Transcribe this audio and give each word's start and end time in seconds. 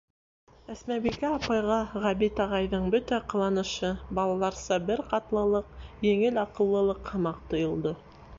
Әсмәбикә 0.75 1.27
апайға 1.39 1.75
Ғәбит 2.05 2.41
ағайҙың 2.45 2.87
бөтә 2.95 3.19
ҡыланышы 3.35 3.93
балаларса 4.21 4.81
бер 4.89 5.05
ҡатлылыҡ, 5.13 5.69
еңел 6.11 6.43
аҡыллылыҡ 6.47 7.15
һымаҡ 7.15 7.47
тойолдо. 7.55 7.95